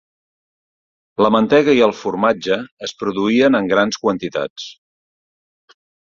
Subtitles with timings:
[1.25, 2.57] La mantega i el formatge
[2.87, 4.65] es produïen en grans quantitats.